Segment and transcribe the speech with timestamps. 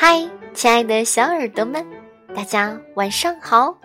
[0.00, 1.84] 嗨，亲爱的小耳朵们，
[2.32, 3.76] 大家晚上好！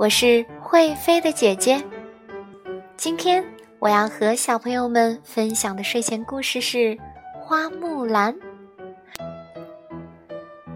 [0.00, 1.80] 我是会飞的姐姐。
[2.96, 3.42] 今天
[3.78, 6.78] 我要和小朋友们分享的睡前故事是
[7.40, 8.34] 《花木兰》。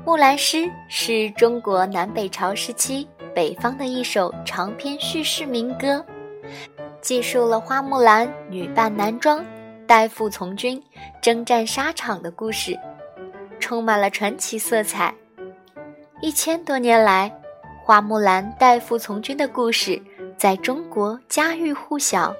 [0.06, 3.04] 木兰诗是中国南北朝时期
[3.34, 6.06] 北方的一首长篇叙事民歌，
[7.00, 9.44] 记述了花木兰女扮男装。
[9.88, 10.80] 代父从军，
[11.20, 12.78] 征战沙场的故事，
[13.58, 15.14] 充满了传奇色彩。
[16.20, 17.32] 一千多年来，
[17.84, 20.00] 花木兰代父从军的故事
[20.36, 22.34] 在中国家喻户晓，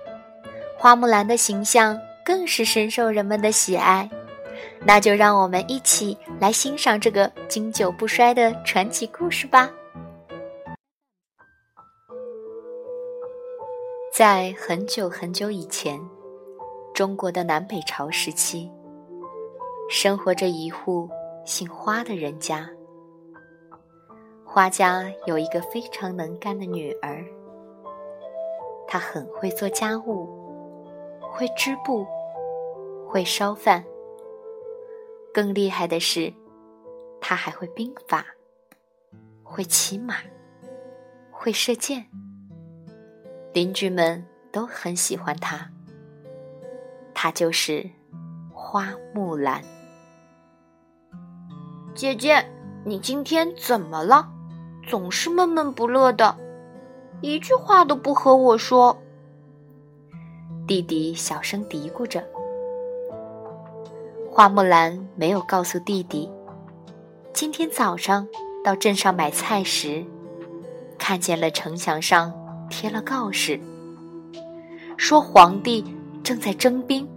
[0.77, 4.09] 花木兰的形象更是深受人们的喜爱。
[4.85, 9.71] 那就让我们一起来欣赏这个经久不衰的传奇故事吧。
[14.13, 16.01] 在很久很久以前。
[16.93, 18.69] 中国的南北朝时期，
[19.91, 21.09] 生活着一户
[21.47, 22.69] 姓花的人家。
[24.45, 27.25] 花家有一个非常能干的女儿，
[28.87, 30.29] 她很会做家务，
[31.23, 32.07] 会织布，
[33.09, 33.83] 会烧饭。
[35.33, 36.31] 更厉害的是，
[37.19, 38.27] 她还会兵法，
[39.43, 40.17] 会骑马，
[41.31, 42.07] 会射箭。
[43.55, 45.71] 邻居们都很喜欢她。
[47.15, 47.89] 她就是
[48.53, 49.63] 花木兰。
[51.99, 52.47] 姐姐，
[52.85, 54.29] 你今天怎么了？
[54.89, 56.37] 总是闷闷不乐的，
[57.23, 58.97] 一句话都不和我说。
[60.65, 62.25] 弟弟小声嘀咕着。
[64.31, 66.31] 花木兰没有告诉弟弟，
[67.33, 68.29] 今天早上
[68.63, 70.05] 到镇上买菜时，
[70.99, 72.33] 看见了城墙上
[72.71, 73.59] 贴了告示，
[74.97, 75.85] 说皇帝。
[76.23, 77.09] 正在征兵，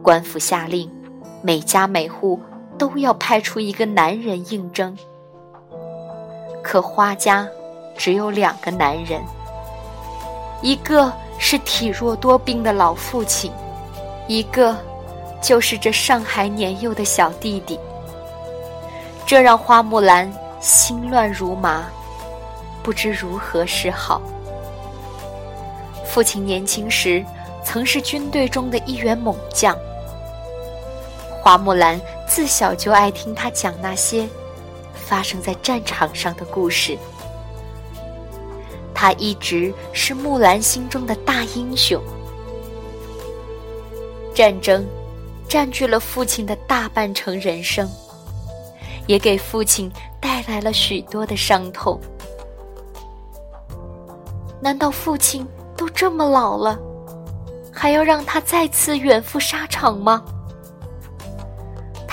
[0.00, 0.88] 官府下令，
[1.42, 2.38] 每家每户
[2.80, 4.96] 都要派出一个男人应征。
[6.62, 7.46] 可花家
[7.94, 9.22] 只有两个男人，
[10.62, 13.52] 一个是体弱多病的老父亲，
[14.26, 14.74] 一个
[15.42, 17.78] 就是这尚还年幼的小弟弟。
[19.26, 21.84] 这让花木兰心乱如麻，
[22.82, 24.22] 不知如何是好。
[26.06, 27.22] 父亲年轻时。
[27.62, 29.76] 曾是军队中的一员猛将，
[31.42, 34.28] 花木兰自小就爱听他讲那些
[34.94, 36.96] 发生在战场上的故事。
[38.94, 42.00] 他一直是木兰心中的大英雄。
[44.32, 44.86] 战争
[45.48, 47.90] 占据了父亲的大半程人生，
[49.08, 49.90] 也给父亲
[50.20, 52.00] 带来了许多的伤痛。
[54.62, 55.44] 难道父亲
[55.76, 56.78] 都这么老了？
[57.72, 60.22] 还要让他再次远赴沙场吗？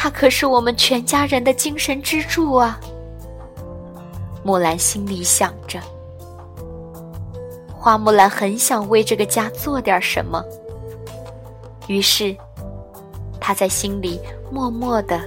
[0.08, 2.80] 他可是我们全家人的精神支柱啊！
[4.42, 5.82] 木兰心里想着。
[7.68, 10.42] 花木兰很想为这个家做点什么，
[11.88, 12.34] 于是，
[13.38, 14.18] 她在心里
[14.50, 15.20] 默默的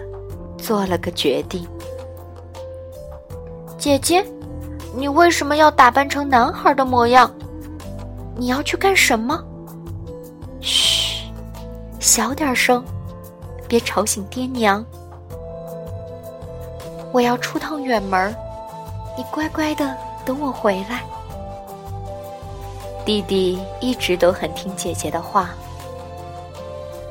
[0.56, 1.68] 做了个决定。
[3.76, 4.24] 姐姐，
[4.96, 7.30] 你为什么要打扮成男孩的模样？
[8.34, 9.44] 你要去干什么？
[10.62, 11.30] 嘘，
[11.98, 12.82] 小点声，
[13.70, 14.84] 别吵醒爹娘。
[17.12, 18.34] 我要出趟远门，
[19.16, 21.04] 你乖乖的等我回来。
[23.04, 25.50] 弟弟一直都很听姐姐的话。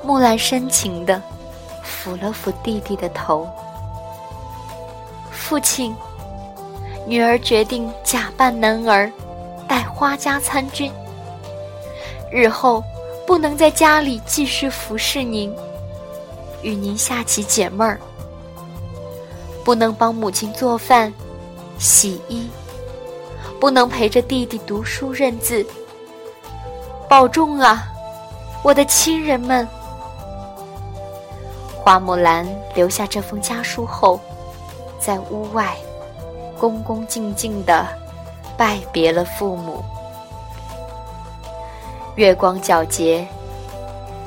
[0.03, 1.21] 木兰深情的
[1.81, 3.47] 抚了抚弟弟的头。
[5.31, 5.95] 父亲，
[7.07, 9.09] 女儿决定假扮男儿，
[9.65, 10.91] 带花家参军。
[12.29, 12.83] 日后。
[13.27, 15.55] 不能在家里继续服侍您，
[16.61, 17.97] 与您下棋解闷儿；
[19.63, 21.13] 不能帮母亲做饭、
[21.77, 22.47] 洗衣；
[23.59, 25.65] 不能陪着弟弟读书认字。
[27.07, 27.87] 保重啊，
[28.63, 29.67] 我的亲人们！
[31.75, 34.19] 花木兰留下这封家书后，
[34.99, 35.75] 在屋外
[36.59, 37.87] 恭恭敬敬地
[38.57, 39.83] 拜别了父母。
[42.15, 43.25] 月光皎洁，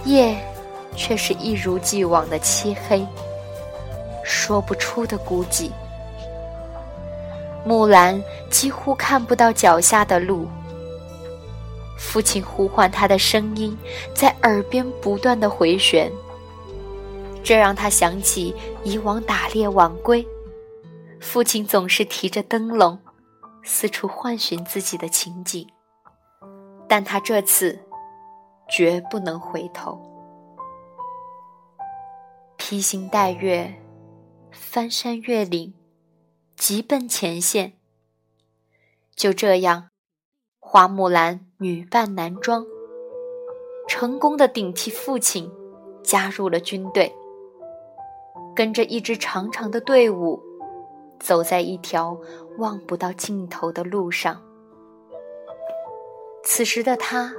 [0.05, 0.35] 夜
[0.97, 3.07] 却是一如既往的漆黑，
[4.25, 5.71] 说不出的孤寂。
[7.65, 10.49] 木兰几乎看不到脚下的路，
[11.97, 13.77] 父亲呼唤他的声音
[14.15, 16.11] 在耳边不断的回旋，
[17.45, 20.27] 这让他想起以往打猎晚归，
[21.21, 22.99] 父亲总是提着灯笼，
[23.63, 25.67] 四处唤寻自己的情景。
[26.89, 27.79] 但他这次
[28.69, 30.12] 绝不能回头。
[32.73, 33.75] 披星戴月，
[34.51, 35.75] 翻山越岭，
[36.57, 37.75] 急奔前线。
[39.15, 39.91] 就这样，
[40.59, 42.65] 花木兰女扮男装，
[43.87, 45.53] 成功的顶替父亲，
[46.03, 47.15] 加入了军队，
[48.57, 50.43] 跟着一支长长的队伍，
[51.21, 52.19] 走在一条
[52.57, 54.43] 望不到尽头的路上。
[56.43, 57.35] 此时的她，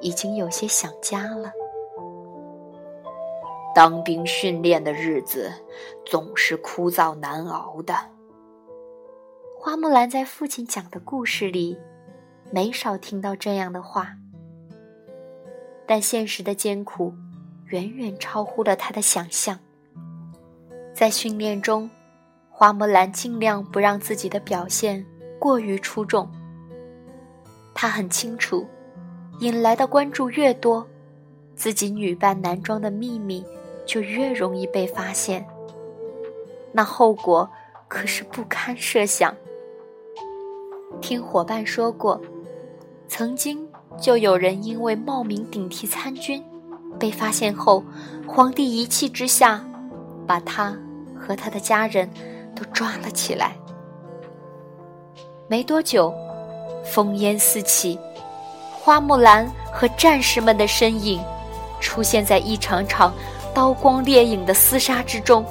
[0.00, 1.52] 已经有些想家了。
[3.74, 5.52] 当兵训练的日子，
[6.06, 7.94] 总是枯燥难熬的。
[9.58, 11.76] 花木兰在父亲讲的故事里，
[12.52, 14.14] 没少听到这样的话。
[15.86, 17.12] 但现实的艰苦，
[17.66, 19.58] 远远超乎了他的想象。
[20.94, 21.90] 在训练中，
[22.48, 25.04] 花木兰尽量不让自己的表现
[25.40, 26.30] 过于出众。
[27.74, 28.64] 她很清楚，
[29.40, 30.86] 引来的关注越多，
[31.56, 33.44] 自己女扮男装的秘密
[33.84, 35.46] 就越容易被发现。
[36.72, 37.48] 那后果
[37.88, 39.34] 可是不堪设想。
[41.00, 42.20] 听伙伴说过，
[43.08, 43.68] 曾经
[44.00, 46.42] 就有人因为冒名顶替参军，
[46.98, 47.82] 被发现后，
[48.26, 49.64] 皇帝一气之下，
[50.26, 50.76] 把他
[51.16, 52.08] 和他的家人
[52.54, 53.56] 都抓了起来。
[55.48, 56.12] 没多久，
[56.84, 57.98] 烽烟四起，
[58.72, 61.22] 花木兰和战士们的身影
[61.80, 63.12] 出现在一场场
[63.54, 65.44] 刀光烈影的厮杀之中。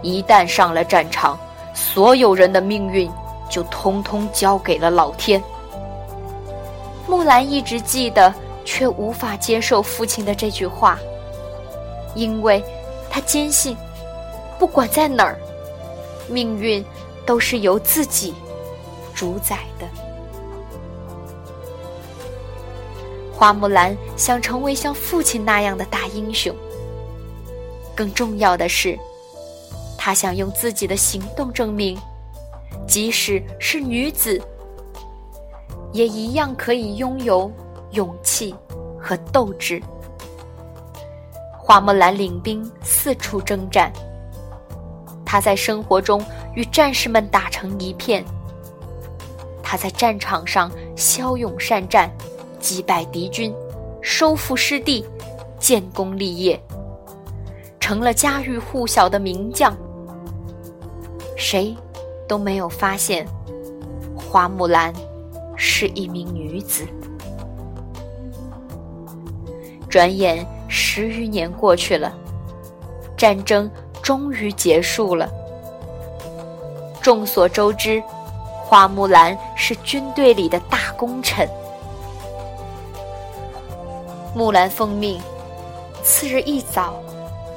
[0.00, 1.38] 一旦上了战场，
[1.74, 3.10] 所有人的命运
[3.50, 5.42] 就通通交给了老天。
[7.06, 8.32] 木兰一直记得，
[8.64, 10.98] 却无法接受父亲的这句话，
[12.14, 12.62] 因为
[13.10, 13.76] 她坚信，
[14.58, 15.38] 不管在哪儿，
[16.28, 16.84] 命运
[17.26, 18.34] 都是由自己
[19.14, 19.86] 主宰的。
[23.44, 26.56] 花木兰想成为像父亲那样的大英雄，
[27.94, 28.98] 更重要的是。
[29.98, 31.94] 她想用自己的行动证明，
[32.86, 34.40] 即使是女子，
[35.92, 37.52] 也一样可以拥有
[37.90, 38.54] 勇气
[38.98, 39.78] 和斗志。
[41.52, 43.92] 花木兰领兵四处征战，
[45.22, 46.24] 她在生活中
[46.54, 48.24] 与战士们打成一片。
[49.62, 52.10] 她在战场上骁勇善战，
[52.64, 53.54] 击败敌军，
[54.00, 55.04] 收复失地，
[55.58, 56.58] 建功立业，
[57.78, 59.76] 成了家喻户晓的名将。
[61.36, 61.76] 谁
[62.26, 63.26] 都没有发现，
[64.16, 64.90] 花木兰
[65.54, 66.86] 是一名女子。
[69.90, 72.16] 转眼十余年过去了，
[73.14, 73.70] 战争
[74.02, 75.28] 终于结束了。
[77.02, 78.02] 众所周知，
[78.64, 81.46] 花木兰是军队里的大功臣。
[84.34, 85.20] 木兰奉命，
[86.02, 87.00] 次日一早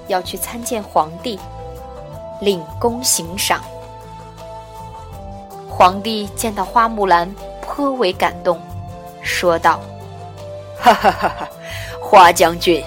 [0.08, 1.40] 要去参见皇帝。
[2.40, 3.64] 领功行赏。
[5.68, 8.62] 皇帝见到花木兰，颇为感动，
[9.24, 9.80] 说道
[10.78, 11.50] ：“哈哈哈哈，
[12.00, 12.84] 花将军，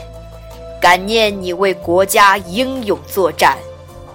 [0.80, 3.58] 感念你为国家英勇作战，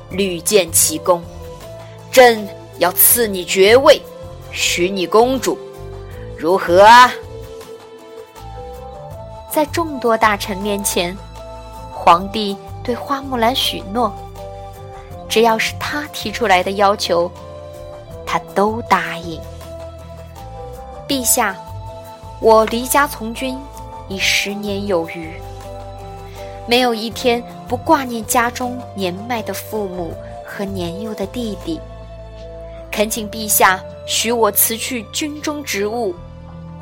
[0.10, 1.22] 屡建奇功，
[2.10, 2.48] 朕
[2.78, 4.02] 要赐你爵位，
[4.54, 5.58] 许你公主，
[6.38, 7.12] 如何啊？”
[9.56, 11.16] 在众多大臣面前，
[11.90, 14.14] 皇帝对花木兰许诺。
[15.30, 17.32] 只要是他提出来的要求，
[18.26, 19.40] 他都答应。
[21.08, 21.56] 陛下，
[22.42, 23.58] 我离家从军
[24.10, 25.32] 已十年有余，
[26.68, 30.14] 没有一天不挂念家中年迈的父母
[30.46, 31.80] 和年幼的弟弟。
[32.92, 36.14] 恳请陛下许我辞去军中职务，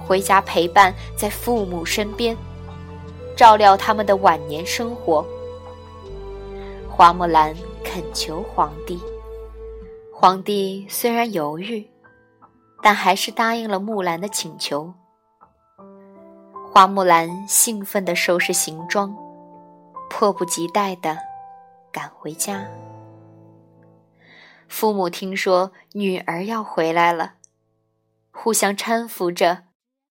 [0.07, 2.35] 回家陪伴在父母身边，
[3.35, 5.25] 照料他们的晚年生活。
[6.89, 7.55] 花木兰。
[7.85, 8.99] 恳求皇帝。
[10.11, 11.87] 皇帝虽然犹豫，
[12.81, 14.91] 但还是答应了木兰的请求。
[16.71, 19.15] 花木兰兴奋地收拾行装，
[20.09, 21.19] 迫不及待地
[21.91, 22.65] 赶回家。
[24.67, 27.33] 父母听说女儿要回来了，
[28.31, 29.65] 互相搀扶着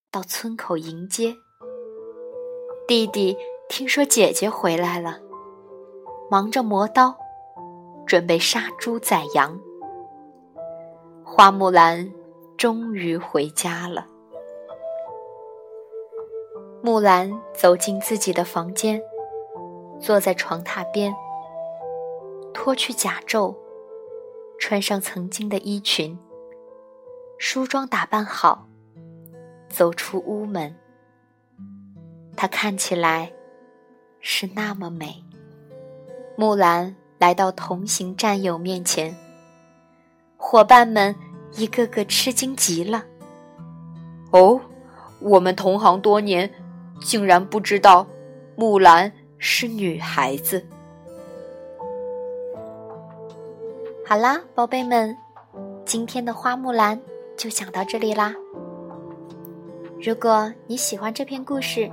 [0.08, 1.34] 到村口迎接。
[2.88, 3.36] 弟弟
[3.68, 5.20] 听说姐姐回来了，
[6.28, 7.16] 忙着磨刀。
[8.04, 9.58] 准备杀猪宰羊，
[11.24, 12.12] 花木兰
[12.58, 14.06] 终于回家了。
[16.82, 19.00] 木兰走进自己的房间，
[20.00, 21.14] 坐在床榻边，
[22.52, 23.54] 脱去甲胄，
[24.58, 26.18] 穿上曾经的衣裙，
[27.38, 28.66] 梳妆打扮好，
[29.70, 30.76] 走出屋门。
[32.36, 33.32] 她看起来
[34.20, 35.22] 是那么美。
[36.36, 39.14] 木兰来到同行战友面前，
[40.36, 41.14] 伙伴们
[41.52, 43.04] 一个个吃惊极了。
[44.30, 44.60] 哦，
[45.20, 46.50] 我们同行多年，
[47.00, 48.06] 竟然不知道
[48.56, 50.64] 木兰是女孩子。
[54.04, 55.16] 好啦，宝贝们，
[55.84, 57.00] 今天的花木兰
[57.36, 58.34] 就讲到这里啦。
[60.00, 61.90] 如果你喜欢这篇故事，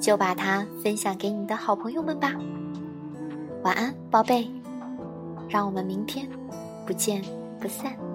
[0.00, 2.32] 就把它分享给你的好朋友们吧。
[3.62, 4.48] 晚安，宝贝，
[5.48, 6.28] 让我们明天
[6.86, 7.22] 不见
[7.60, 8.07] 不散。